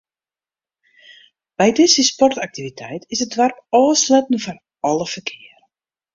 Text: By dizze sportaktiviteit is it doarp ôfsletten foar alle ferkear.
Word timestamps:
By 1.61 1.71
dizze 1.79 2.03
sportaktiviteit 2.07 3.05
is 3.13 3.23
it 3.25 3.35
doarp 3.37 3.61
ôfsletten 3.83 4.43
foar 4.47 4.59
alle 4.89 5.11
ferkear. 5.13 5.63